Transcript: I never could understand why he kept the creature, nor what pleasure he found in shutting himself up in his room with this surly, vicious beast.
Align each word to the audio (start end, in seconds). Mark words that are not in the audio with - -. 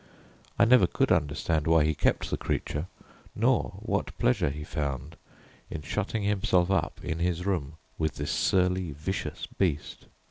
I 0.57 0.65
never 0.65 0.87
could 0.87 1.11
understand 1.11 1.67
why 1.67 1.83
he 1.83 1.93
kept 1.93 2.31
the 2.31 2.35
creature, 2.35 2.87
nor 3.35 3.73
what 3.83 4.17
pleasure 4.17 4.49
he 4.49 4.63
found 4.63 5.15
in 5.69 5.83
shutting 5.83 6.23
himself 6.23 6.71
up 6.71 6.99
in 7.05 7.19
his 7.19 7.45
room 7.45 7.73
with 7.99 8.15
this 8.15 8.31
surly, 8.31 8.93
vicious 8.93 9.45
beast. 9.45 10.07